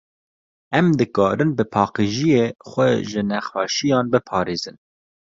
Em 0.77 0.87
dikarin 0.99 1.51
bi 1.57 1.65
paqijiyê, 1.73 2.45
xwe 2.69 2.87
ji 3.09 3.21
nexweşiyan 3.29 4.05
biparêzin. 4.11 4.77